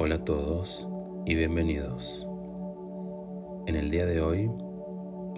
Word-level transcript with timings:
Hola 0.00 0.14
a 0.14 0.24
todos 0.24 0.86
y 1.26 1.34
bienvenidos. 1.34 2.24
En 3.66 3.74
el 3.74 3.90
día 3.90 4.06
de 4.06 4.20
hoy 4.20 4.48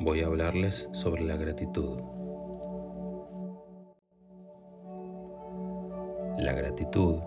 voy 0.02 0.20
a 0.20 0.26
hablarles 0.26 0.90
sobre 0.92 1.22
la 1.22 1.38
gratitud. 1.38 1.98
La 6.36 6.52
gratitud 6.52 7.20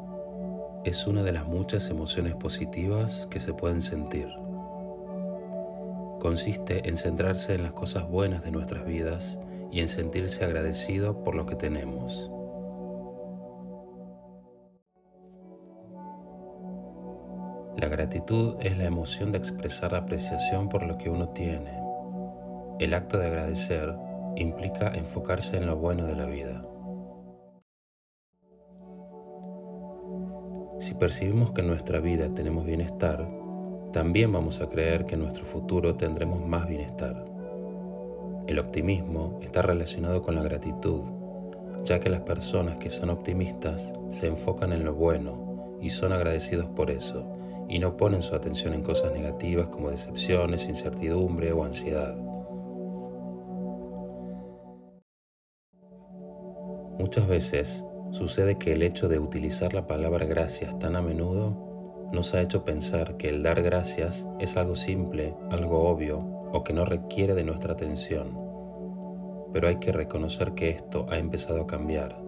es 0.86 1.07
una 1.07 1.23
de 1.23 1.32
las 1.32 1.48
muchas 1.48 1.89
emociones 1.89 2.36
positivas 2.36 3.27
que 3.32 3.39
se 3.39 3.55
pueden 3.55 3.81
sentir. 3.81 4.27
Consiste 6.20 6.88
en 6.88 6.97
centrarse 6.97 7.55
en 7.55 7.63
las 7.63 7.73
cosas 7.73 8.07
buenas 8.07 8.43
de 8.43 8.52
nuestras 8.52 8.86
vidas 8.86 9.39
y 9.71 9.79
en 9.79 9.89
sentirse 9.89 10.45
agradecido 10.45 11.23
por 11.23 11.34
lo 11.34 11.47
que 11.47 11.55
tenemos. 11.55 12.29
La 17.77 17.88
gratitud 17.88 18.55
es 18.59 18.77
la 18.77 18.86
emoción 18.86 19.32
de 19.32 19.40
expresar 19.40 19.95
apreciación 19.95 20.70
por 20.70 20.86
lo 20.86 20.95
que 20.95 21.09
uno 21.09 21.30
tiene. 21.30 21.81
El 22.80 22.94
acto 22.94 23.18
de 23.18 23.26
agradecer 23.26 23.95
implica 24.36 24.90
enfocarse 24.90 25.58
en 25.58 25.66
lo 25.66 25.76
bueno 25.78 26.05
de 26.05 26.16
la 26.16 26.26
vida. 26.26 26.64
Si 30.80 30.94
percibimos 30.94 31.52
que 31.52 31.62
en 31.62 31.67
nuestra 31.67 32.00
vida 32.00 32.31
tenemos 32.34 32.64
bienestar, 32.64 33.28
también 33.92 34.31
vamos 34.31 34.62
a 34.62 34.70
creer 34.70 35.05
que 35.05 35.16
en 35.16 35.22
nuestro 35.22 35.44
futuro 35.44 35.95
tendremos 35.95 36.45
más 36.45 36.67
bienestar. 36.67 37.26
El 38.48 38.59
optimismo 38.59 39.40
está 39.42 39.64
relacionado 39.64 40.22
con 40.22 40.36
la 40.36 40.44
gratitud, 40.44 41.02
ya 41.84 42.00
que 42.00 42.09
las 42.09 42.22
personas 42.22 42.76
que 42.76 42.92
son 42.92 43.09
optimistas 43.09 43.95
se 44.12 44.28
enfocan 44.28 44.73
en 44.73 44.86
lo 44.86 44.94
bueno 44.94 45.78
y 45.81 45.90
son 45.90 46.14
agradecidos 46.14 46.67
por 46.67 46.92
eso 46.92 47.40
y 47.73 47.80
no 47.80 47.98
ponen 47.98 48.22
su 48.22 48.36
atención 48.36 48.75
en 48.75 48.84
cosas 48.84 49.14
negativas 49.14 49.67
como 49.70 49.89
decepciones, 49.89 50.70
incertidumbre 50.70 51.53
o 51.53 51.64
ansiedad. 51.64 52.16
Muchas 57.00 57.28
veces 57.28 57.84
sucede 58.12 58.59
que 58.59 58.73
el 58.73 58.84
hecho 58.84 59.08
de 59.08 59.17
utilizar 59.17 59.73
la 59.73 59.88
palabra 59.88 60.28
gracias 60.28 60.78
tan 60.78 60.95
a 60.95 61.02
menudo 61.02 62.12
nos 62.14 62.36
ha 62.36 62.42
hecho 62.42 62.64
pensar 62.64 63.17
que 63.17 63.30
el 63.30 63.42
dar 63.42 63.64
gracias 63.64 64.28
es 64.40 64.56
algo 64.56 64.75
simple, 64.75 65.36
algo 65.50 65.90
obvio 65.90 66.19
o 66.53 66.64
que 66.64 66.73
no 66.73 66.86
requiere 66.86 67.34
de 67.34 67.44
nuestra 67.44 67.73
atención. 67.73 68.38
Pero 69.52 69.67
hay 69.67 69.78
que 69.78 69.92
reconocer 69.92 70.53
que 70.53 70.69
esto 70.69 71.08
ha 71.09 71.17
empezado 71.17 71.64
a 71.64 71.67
cambiar 71.67 72.22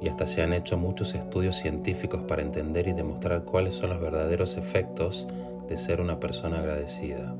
y 0.00 0.08
hasta 0.08 0.26
se 0.26 0.42
han 0.42 0.52
hecho 0.52 0.78
muchos 0.78 1.14
estudios 1.14 1.56
científicos 1.56 2.22
para 2.22 2.42
entender 2.42 2.88
y 2.88 2.92
demostrar 2.92 3.44
cuáles 3.44 3.74
son 3.74 3.90
los 3.90 4.00
verdaderos 4.00 4.56
efectos 4.56 5.28
de 5.68 5.76
ser 5.76 6.00
una 6.00 6.18
persona 6.18 6.58
agradecida. 6.58 7.36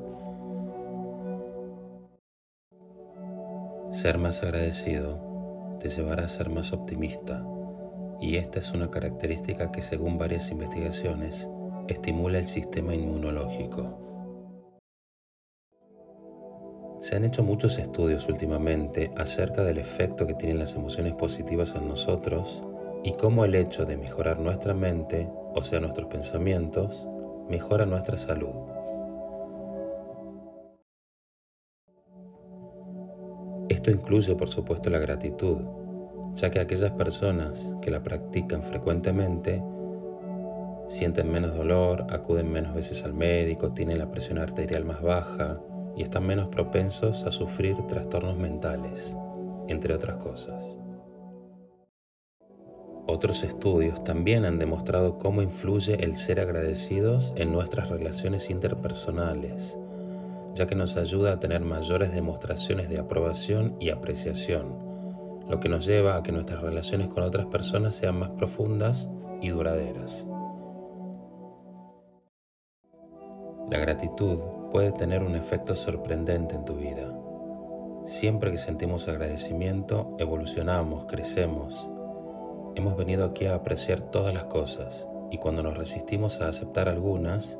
Ser 3.92 4.18
más 4.18 4.42
agradecido 4.42 5.78
te 5.80 5.88
llevará 5.88 6.24
a 6.24 6.28
ser 6.28 6.50
más 6.50 6.72
optimista 6.72 7.44
y 8.20 8.36
esta 8.36 8.58
es 8.58 8.72
una 8.72 8.90
característica 8.90 9.72
que 9.72 9.82
según 9.82 10.18
varias 10.18 10.50
investigaciones 10.50 11.48
estimula 11.88 12.38
el 12.38 12.46
sistema 12.46 12.94
inmunológico. 12.94 14.09
Se 17.00 17.16
han 17.16 17.24
hecho 17.24 17.42
muchos 17.42 17.78
estudios 17.78 18.28
últimamente 18.28 19.10
acerca 19.16 19.64
del 19.64 19.78
efecto 19.78 20.26
que 20.26 20.34
tienen 20.34 20.58
las 20.58 20.74
emociones 20.74 21.14
positivas 21.14 21.74
en 21.74 21.88
nosotros 21.88 22.62
y 23.02 23.12
cómo 23.12 23.46
el 23.46 23.54
hecho 23.54 23.86
de 23.86 23.96
mejorar 23.96 24.38
nuestra 24.38 24.74
mente, 24.74 25.26
o 25.54 25.64
sea 25.64 25.80
nuestros 25.80 26.08
pensamientos, 26.08 27.08
mejora 27.48 27.86
nuestra 27.86 28.18
salud. 28.18 28.54
Esto 33.70 33.90
incluye 33.90 34.34
por 34.34 34.48
supuesto 34.48 34.90
la 34.90 34.98
gratitud, 34.98 35.62
ya 36.34 36.50
que 36.50 36.60
aquellas 36.60 36.90
personas 36.90 37.74
que 37.80 37.90
la 37.90 38.02
practican 38.02 38.62
frecuentemente 38.62 39.62
sienten 40.86 41.32
menos 41.32 41.56
dolor, 41.56 42.06
acuden 42.10 42.52
menos 42.52 42.74
veces 42.74 43.02
al 43.04 43.14
médico, 43.14 43.72
tienen 43.72 43.98
la 43.98 44.10
presión 44.10 44.36
arterial 44.36 44.84
más 44.84 45.00
baja, 45.00 45.60
y 46.00 46.02
están 46.02 46.26
menos 46.26 46.48
propensos 46.48 47.24
a 47.24 47.30
sufrir 47.30 47.76
trastornos 47.86 48.34
mentales, 48.38 49.14
entre 49.68 49.92
otras 49.92 50.16
cosas. 50.16 50.78
Otros 53.06 53.44
estudios 53.44 54.02
también 54.02 54.46
han 54.46 54.58
demostrado 54.58 55.18
cómo 55.18 55.42
influye 55.42 56.02
el 56.02 56.16
ser 56.16 56.40
agradecidos 56.40 57.34
en 57.36 57.52
nuestras 57.52 57.90
relaciones 57.90 58.48
interpersonales, 58.48 59.78
ya 60.54 60.66
que 60.66 60.74
nos 60.74 60.96
ayuda 60.96 61.34
a 61.34 61.38
tener 61.38 61.60
mayores 61.60 62.14
demostraciones 62.14 62.88
de 62.88 62.98
aprobación 62.98 63.76
y 63.78 63.90
apreciación, 63.90 64.68
lo 65.50 65.60
que 65.60 65.68
nos 65.68 65.84
lleva 65.84 66.16
a 66.16 66.22
que 66.22 66.32
nuestras 66.32 66.62
relaciones 66.62 67.08
con 67.08 67.24
otras 67.24 67.44
personas 67.44 67.94
sean 67.94 68.18
más 68.18 68.30
profundas 68.30 69.06
y 69.42 69.50
duraderas. 69.50 70.26
La 73.70 73.78
gratitud 73.78 74.59
puede 74.70 74.92
tener 74.92 75.22
un 75.22 75.34
efecto 75.34 75.74
sorprendente 75.74 76.54
en 76.54 76.64
tu 76.64 76.74
vida. 76.74 77.12
Siempre 78.04 78.50
que 78.50 78.58
sentimos 78.58 79.08
agradecimiento, 79.08 80.16
evolucionamos, 80.18 81.06
crecemos. 81.06 81.90
Hemos 82.76 82.96
venido 82.96 83.24
aquí 83.24 83.46
a 83.46 83.54
apreciar 83.54 84.00
todas 84.00 84.32
las 84.32 84.44
cosas 84.44 85.08
y 85.30 85.38
cuando 85.38 85.62
nos 85.62 85.76
resistimos 85.76 86.40
a 86.40 86.48
aceptar 86.48 86.88
algunas, 86.88 87.58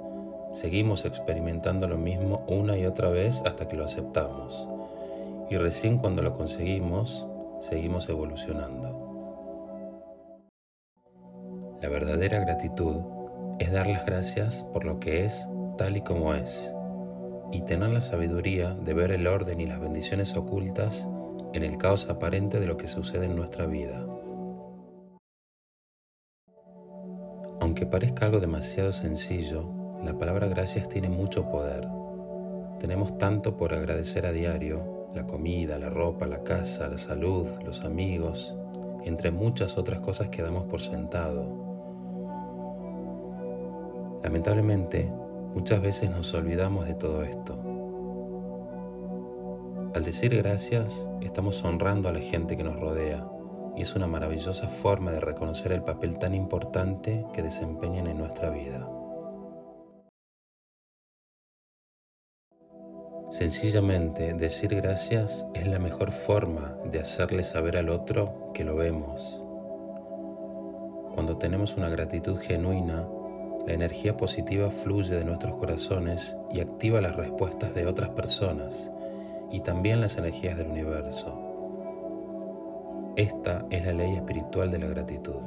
seguimos 0.52 1.04
experimentando 1.04 1.88
lo 1.88 1.98
mismo 1.98 2.44
una 2.48 2.76
y 2.78 2.86
otra 2.86 3.10
vez 3.10 3.42
hasta 3.44 3.68
que 3.68 3.76
lo 3.76 3.84
aceptamos. 3.84 4.68
Y 5.50 5.56
recién 5.56 5.98
cuando 5.98 6.22
lo 6.22 6.32
conseguimos, 6.32 7.26
seguimos 7.60 8.08
evolucionando. 8.08 9.08
La 11.82 11.88
verdadera 11.88 12.40
gratitud 12.40 12.96
es 13.58 13.72
dar 13.72 13.86
las 13.86 14.06
gracias 14.06 14.64
por 14.72 14.84
lo 14.84 15.00
que 15.00 15.24
es 15.24 15.48
tal 15.76 15.96
y 15.96 16.02
como 16.02 16.34
es 16.34 16.74
y 17.52 17.62
tener 17.62 17.90
la 17.90 18.00
sabiduría 18.00 18.74
de 18.74 18.94
ver 18.94 19.10
el 19.10 19.26
orden 19.26 19.60
y 19.60 19.66
las 19.66 19.80
bendiciones 19.80 20.36
ocultas 20.36 21.08
en 21.52 21.64
el 21.64 21.78
caos 21.78 22.08
aparente 22.08 22.60
de 22.60 22.66
lo 22.66 22.76
que 22.76 22.86
sucede 22.86 23.26
en 23.26 23.36
nuestra 23.36 23.66
vida. 23.66 24.06
Aunque 27.60 27.86
parezca 27.86 28.26
algo 28.26 28.40
demasiado 28.40 28.92
sencillo, 28.92 29.68
la 30.02 30.18
palabra 30.18 30.48
gracias 30.48 30.88
tiene 30.88 31.08
mucho 31.08 31.48
poder. 31.48 31.86
Tenemos 32.78 33.18
tanto 33.18 33.56
por 33.56 33.74
agradecer 33.74 34.24
a 34.24 34.32
diario, 34.32 35.08
la 35.14 35.26
comida, 35.26 35.78
la 35.78 35.90
ropa, 35.90 36.26
la 36.26 36.42
casa, 36.42 36.88
la 36.88 36.98
salud, 36.98 37.46
los 37.64 37.84
amigos, 37.84 38.56
entre 39.04 39.30
muchas 39.30 39.76
otras 39.76 40.00
cosas 40.00 40.28
que 40.28 40.42
damos 40.42 40.64
por 40.64 40.80
sentado. 40.80 41.70
Lamentablemente, 44.22 45.12
Muchas 45.54 45.82
veces 45.82 46.10
nos 46.10 46.32
olvidamos 46.34 46.86
de 46.86 46.94
todo 46.94 47.22
esto. 47.24 47.60
Al 49.94 50.04
decir 50.04 50.36
gracias, 50.36 51.08
estamos 51.20 51.64
honrando 51.64 52.08
a 52.08 52.12
la 52.12 52.20
gente 52.20 52.56
que 52.56 52.62
nos 52.62 52.78
rodea 52.78 53.26
y 53.76 53.82
es 53.82 53.96
una 53.96 54.06
maravillosa 54.06 54.68
forma 54.68 55.10
de 55.10 55.18
reconocer 55.18 55.72
el 55.72 55.82
papel 55.82 56.18
tan 56.18 56.34
importante 56.34 57.26
que 57.32 57.42
desempeñan 57.42 58.06
en 58.06 58.18
nuestra 58.18 58.50
vida. 58.50 58.88
Sencillamente, 63.30 64.34
decir 64.34 64.74
gracias 64.76 65.46
es 65.54 65.66
la 65.66 65.78
mejor 65.80 66.12
forma 66.12 66.76
de 66.84 67.00
hacerle 67.00 67.42
saber 67.42 67.76
al 67.76 67.88
otro 67.88 68.52
que 68.54 68.64
lo 68.64 68.76
vemos. 68.76 69.42
Cuando 71.14 71.38
tenemos 71.38 71.76
una 71.76 71.88
gratitud 71.88 72.38
genuina, 72.38 73.08
la 73.66 73.74
energía 73.74 74.16
positiva 74.16 74.70
fluye 74.70 75.14
de 75.14 75.24
nuestros 75.24 75.54
corazones 75.54 76.36
y 76.50 76.60
activa 76.60 77.00
las 77.00 77.16
respuestas 77.16 77.74
de 77.74 77.86
otras 77.86 78.10
personas 78.10 78.90
y 79.50 79.60
también 79.60 80.00
las 80.00 80.16
energías 80.16 80.56
del 80.56 80.68
universo. 80.68 81.50
Esta 83.16 83.66
es 83.70 83.84
la 83.84 83.92
ley 83.92 84.14
espiritual 84.14 84.70
de 84.70 84.78
la 84.78 84.86
gratitud. 84.86 85.42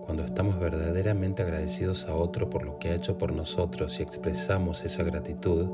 Cuando 0.00 0.24
estamos 0.24 0.58
verdaderamente 0.58 1.42
agradecidos 1.42 2.06
a 2.06 2.14
otro 2.14 2.48
por 2.48 2.64
lo 2.64 2.78
que 2.78 2.90
ha 2.90 2.94
hecho 2.94 3.18
por 3.18 3.32
nosotros 3.32 3.98
y 3.98 4.02
expresamos 4.02 4.84
esa 4.84 5.02
gratitud, 5.02 5.68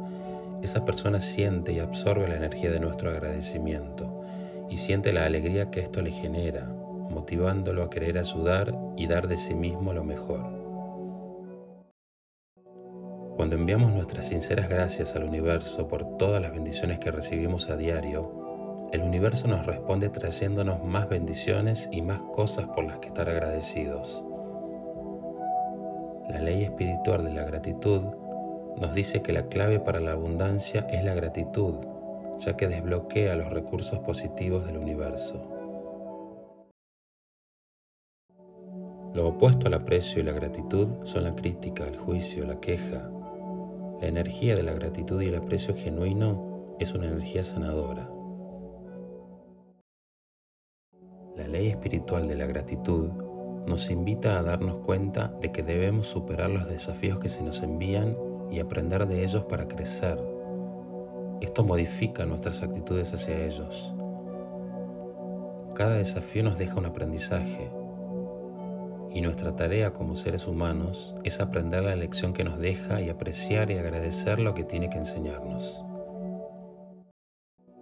esa 0.62 0.84
persona 0.84 1.20
siente 1.20 1.72
y 1.72 1.80
absorbe 1.80 2.26
la 2.26 2.36
energía 2.36 2.70
de 2.70 2.80
nuestro 2.80 3.10
agradecimiento 3.10 4.22
y 4.70 4.78
siente 4.78 5.12
la 5.12 5.26
alegría 5.26 5.70
que 5.70 5.80
esto 5.80 6.00
le 6.00 6.12
genera, 6.12 6.66
motivándolo 7.12 7.84
a 7.84 7.90
querer 7.90 8.18
ayudar 8.18 8.76
y 8.96 9.06
dar 9.06 9.28
de 9.28 9.36
sí 9.36 9.54
mismo 9.54 9.92
lo 9.92 10.02
mejor. 10.02 10.40
Cuando 13.36 13.56
enviamos 13.56 13.92
nuestras 13.92 14.28
sinceras 14.28 14.68
gracias 14.68 15.16
al 15.16 15.24
universo 15.24 15.88
por 15.88 16.16
todas 16.16 16.42
las 16.42 16.52
bendiciones 16.52 16.98
que 16.98 17.10
recibimos 17.10 17.70
a 17.70 17.76
diario, 17.76 18.88
el 18.92 19.00
universo 19.00 19.48
nos 19.48 19.64
responde 19.64 20.10
trayéndonos 20.10 20.84
más 20.84 21.08
bendiciones 21.08 21.88
y 21.92 22.02
más 22.02 22.20
cosas 22.34 22.66
por 22.66 22.84
las 22.84 22.98
que 22.98 23.08
estar 23.08 23.28
agradecidos. 23.28 24.24
La 26.28 26.40
ley 26.40 26.64
espiritual 26.64 27.24
de 27.24 27.32
la 27.32 27.44
gratitud 27.44 28.02
nos 28.76 28.94
dice 28.94 29.22
que 29.22 29.32
la 29.32 29.48
clave 29.48 29.80
para 29.80 30.00
la 30.00 30.12
abundancia 30.12 30.86
es 30.90 31.02
la 31.04 31.14
gratitud, 31.14 31.74
ya 32.38 32.56
que 32.56 32.68
desbloquea 32.68 33.34
los 33.34 33.48
recursos 33.48 33.98
positivos 34.00 34.66
del 34.66 34.76
universo. 34.76 35.51
Lo 39.14 39.28
opuesto 39.28 39.66
al 39.66 39.74
aprecio 39.74 40.22
y 40.22 40.24
la 40.24 40.32
gratitud 40.32 40.88
son 41.04 41.24
la 41.24 41.36
crítica, 41.36 41.86
el 41.86 41.98
juicio, 41.98 42.46
la 42.46 42.60
queja. 42.60 43.10
La 44.00 44.08
energía 44.08 44.56
de 44.56 44.62
la 44.62 44.72
gratitud 44.72 45.20
y 45.20 45.26
el 45.26 45.34
aprecio 45.34 45.76
genuino 45.76 46.76
es 46.78 46.94
una 46.94 47.08
energía 47.08 47.44
sanadora. 47.44 48.10
La 51.36 51.46
ley 51.46 51.68
espiritual 51.68 52.26
de 52.26 52.36
la 52.36 52.46
gratitud 52.46 53.10
nos 53.66 53.90
invita 53.90 54.38
a 54.38 54.42
darnos 54.42 54.78
cuenta 54.78 55.28
de 55.42 55.52
que 55.52 55.62
debemos 55.62 56.06
superar 56.06 56.48
los 56.48 56.66
desafíos 56.66 57.18
que 57.18 57.28
se 57.28 57.42
nos 57.42 57.62
envían 57.62 58.16
y 58.50 58.60
aprender 58.60 59.06
de 59.06 59.24
ellos 59.24 59.44
para 59.44 59.68
crecer. 59.68 60.18
Esto 61.42 61.64
modifica 61.64 62.24
nuestras 62.24 62.62
actitudes 62.62 63.12
hacia 63.12 63.44
ellos. 63.44 63.94
Cada 65.74 65.96
desafío 65.96 66.44
nos 66.44 66.56
deja 66.56 66.78
un 66.78 66.86
aprendizaje 66.86 67.81
y 69.14 69.20
nuestra 69.20 69.54
tarea 69.56 69.92
como 69.92 70.16
seres 70.16 70.46
humanos 70.46 71.14
es 71.24 71.40
aprender 71.40 71.84
la 71.84 71.96
lección 71.96 72.32
que 72.32 72.44
nos 72.44 72.58
deja 72.58 73.00
y 73.00 73.10
apreciar 73.10 73.70
y 73.70 73.78
agradecer 73.78 74.38
lo 74.38 74.54
que 74.54 74.64
tiene 74.64 74.88
que 74.88 74.98
enseñarnos. 74.98 75.84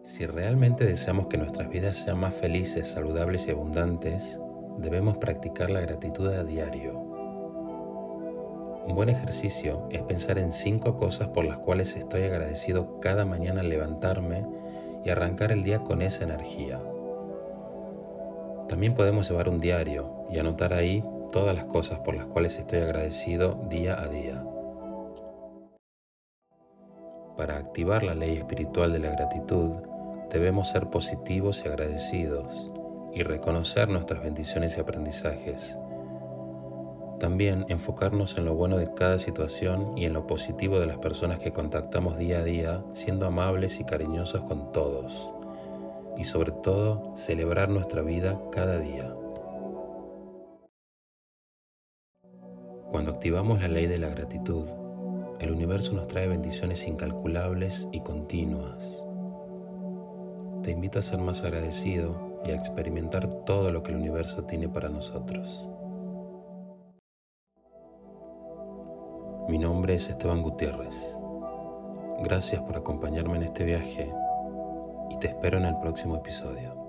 Si 0.03 0.27
realmente 0.27 0.85
deseamos 0.85 1.29
que 1.29 1.38
nuestras 1.38 1.69
vidas 1.69 1.97
sean 1.97 2.19
más 2.19 2.35
felices, 2.35 2.88
saludables 2.88 3.47
y 3.47 3.53
abundantes, 3.53 4.41
debemos 4.79 5.19
practicar 5.19 5.71
la 5.71 5.81
gratitud 5.81 6.27
a 6.29 6.43
diario. 6.43 6.99
Un 8.87 8.97
buen 8.97 9.09
ejercicio 9.09 9.87
es 9.91 10.03
pensar 10.03 10.38
en 10.38 10.53
cinco 10.53 10.97
cosas 10.97 11.29
por 11.29 11.44
las 11.44 11.59
cuales 11.59 11.94
estoy 11.94 12.23
agradecido 12.23 12.99
cada 12.99 13.25
mañana 13.25 13.61
al 13.61 13.69
levantarme 13.69 14.44
y 15.05 15.11
arrancar 15.11 15.53
el 15.53 15.62
día 15.62 15.81
con 15.81 16.03
esa 16.03 16.25
energía. 16.25 16.81
También 18.69 18.94
podemos 18.94 19.29
llevar 19.29 19.49
un 19.49 19.59
diario 19.59 20.27
y 20.31 20.38
anotar 20.38 20.73
ahí 20.73 21.05
todas 21.31 21.55
las 21.55 21.65
cosas 21.65 22.00
por 22.00 22.15
las 22.15 22.27
cuales 22.27 22.59
estoy 22.59 22.81
agradecido 22.81 23.61
día 23.69 24.00
a 24.00 24.09
día. 24.09 24.44
Para 27.37 27.56
activar 27.56 28.03
la 28.03 28.15
ley 28.15 28.37
espiritual 28.37 28.93
de 28.93 28.99
la 28.99 29.11
gratitud, 29.12 29.77
debemos 30.31 30.69
ser 30.69 30.91
positivos 30.91 31.65
y 31.65 31.69
agradecidos 31.69 32.71
y 33.15 33.23
reconocer 33.23 33.88
nuestras 33.88 34.23
bendiciones 34.23 34.77
y 34.77 34.81
aprendizajes. 34.81 35.79
También 37.19 37.67
enfocarnos 37.69 38.38
en 38.38 38.47
lo 38.47 38.55
bueno 38.55 38.79
de 38.79 38.93
cada 38.94 39.19
situación 39.19 39.97
y 39.97 40.06
en 40.06 40.15
lo 40.15 40.27
positivo 40.27 40.79
de 40.79 40.87
las 40.87 40.99
personas 40.99 41.38
que 41.38 41.53
contactamos 41.53 42.17
día 42.17 42.38
a 42.38 42.44
día, 42.44 42.85
siendo 42.93 43.27
amables 43.27 43.79
y 43.81 43.85
cariñosos 43.85 44.43
con 44.44 44.73
todos. 44.73 45.32
Y 46.17 46.25
sobre 46.25 46.53
todo, 46.53 47.15
celebrar 47.17 47.69
nuestra 47.69 48.03
vida 48.03 48.41
cada 48.50 48.79
día. 48.79 49.15
Cuando 52.91 53.13
activamos 53.13 53.61
la 53.63 53.69
ley 53.69 53.87
de 53.87 53.99
la 53.99 54.09
gratitud, 54.09 54.67
el 55.39 55.53
universo 55.53 55.93
nos 55.93 56.09
trae 56.09 56.27
bendiciones 56.27 56.89
incalculables 56.89 57.89
y 57.93 58.01
continuas. 58.01 59.05
Te 60.65 60.73
invito 60.73 60.99
a 60.99 61.03
ser 61.03 61.21
más 61.21 61.45
agradecido 61.45 62.41
y 62.45 62.51
a 62.51 62.57
experimentar 62.57 63.29
todo 63.45 63.71
lo 63.71 63.85
que 63.85 63.93
el 63.93 63.99
universo 63.99 64.43
tiene 64.43 64.69
para 64.69 64.89
nosotros. 64.89 65.71
Mi 69.49 69.59
nombre 69.59 69.95
es 69.95 70.09
Esteban 70.09 70.43
Gutiérrez. 70.43 71.17
Gracias 72.25 72.61
por 72.63 72.77
acompañarme 72.77 73.37
en 73.37 73.45
este 73.45 73.65
viaje 73.65 74.13
y 75.11 75.17
te 75.21 75.29
espero 75.29 75.59
en 75.59 75.67
el 75.67 75.79
próximo 75.79 76.17
episodio. 76.17 76.80